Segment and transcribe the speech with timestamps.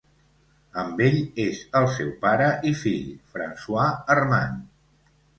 [0.83, 4.65] Amb ell és el seu pare i fill, François Armand.